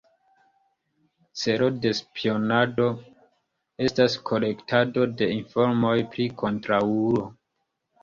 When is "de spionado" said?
1.83-2.89